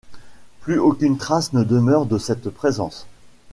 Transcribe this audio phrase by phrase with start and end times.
[0.61, 3.05] Plus aucune trace ne demeure de cette présence.